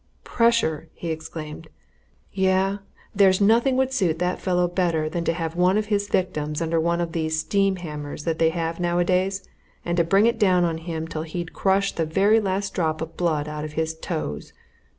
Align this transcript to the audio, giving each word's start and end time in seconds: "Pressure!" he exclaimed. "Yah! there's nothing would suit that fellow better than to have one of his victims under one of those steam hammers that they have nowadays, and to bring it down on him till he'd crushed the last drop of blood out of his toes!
"Pressure!" 0.23 0.89
he 0.93 1.09
exclaimed. 1.11 1.67
"Yah! 2.33 2.79
there's 3.13 3.39
nothing 3.39 3.77
would 3.77 3.93
suit 3.93 4.17
that 4.17 4.39
fellow 4.39 4.67
better 4.67 5.07
than 5.07 5.23
to 5.25 5.31
have 5.33 5.55
one 5.55 5.77
of 5.77 5.85
his 5.93 6.07
victims 6.07 6.59
under 6.59 6.79
one 6.79 6.99
of 6.99 7.11
those 7.11 7.37
steam 7.37 7.75
hammers 7.75 8.23
that 8.23 8.39
they 8.39 8.49
have 8.49 8.79
nowadays, 8.79 9.47
and 9.85 9.97
to 9.97 10.03
bring 10.03 10.25
it 10.25 10.39
down 10.39 10.63
on 10.65 10.79
him 10.79 11.07
till 11.07 11.21
he'd 11.21 11.53
crushed 11.53 11.97
the 11.97 12.41
last 12.43 12.73
drop 12.73 12.99
of 12.99 13.15
blood 13.15 13.47
out 13.47 13.63
of 13.63 13.73
his 13.73 13.93
toes! 13.93 14.53